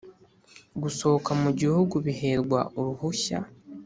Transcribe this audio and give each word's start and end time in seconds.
gusohoka 0.81 1.31
mu 1.41 1.49
gihugu 1.59 1.95
biherwa 2.05 2.59
uruhushya 2.79 3.39